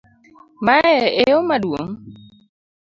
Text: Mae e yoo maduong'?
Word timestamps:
Mae 0.65 0.95
e 1.19 1.21
yoo 1.31 1.43
maduong'? 1.49 1.93